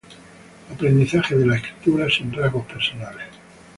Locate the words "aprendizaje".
0.73-1.37